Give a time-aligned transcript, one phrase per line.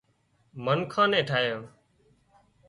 [0.63, 1.61] منکان نين ٺاهيان